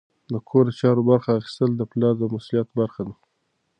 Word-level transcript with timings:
د 0.33 0.35
کور 0.49 0.63
د 0.67 0.71
چارو 0.79 1.01
برخه 1.09 1.29
اخیستل 1.39 1.71
د 1.77 1.81
پلار 1.91 2.13
د 2.17 2.23
مسؤلیت 2.33 2.67
برخه 2.79 3.01
ده. 3.07 3.13